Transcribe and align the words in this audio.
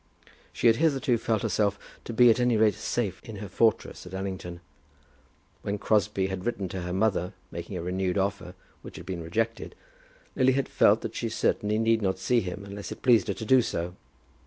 She 0.51 0.65
had 0.65 0.77
hitherto 0.77 1.19
felt 1.19 1.43
herself 1.43 1.77
to 2.05 2.11
be 2.11 2.31
at 2.31 2.39
any 2.39 2.57
rate 2.57 2.73
safe 2.73 3.21
in 3.23 3.35
her 3.35 3.47
fortress 3.47 4.07
at 4.07 4.15
Allington. 4.15 4.59
When 5.61 5.77
Crosbie 5.77 6.25
had 6.25 6.43
written 6.43 6.67
to 6.69 6.81
her 6.81 6.91
mother, 6.91 7.33
making 7.51 7.77
a 7.77 7.83
renewed 7.83 8.17
offer 8.17 8.55
which 8.81 8.95
had 8.97 9.05
been 9.05 9.21
rejected, 9.21 9.75
Lily 10.35 10.53
had 10.53 10.67
felt 10.67 11.01
that 11.01 11.13
she 11.15 11.29
certainly 11.29 11.77
need 11.77 12.01
not 12.01 12.17
see 12.17 12.41
him 12.41 12.65
unless 12.65 12.91
it 12.91 13.03
pleased 13.03 13.27
her 13.27 13.35
to 13.35 13.45
do 13.45 13.61
so. 13.61 13.95